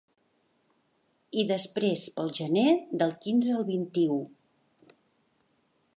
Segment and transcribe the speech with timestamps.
[1.41, 2.65] I després pel Gener,
[3.03, 4.19] del quinze al vint-i-u.